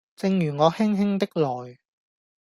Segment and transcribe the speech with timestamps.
[0.15, 1.77] 正如我輕輕的來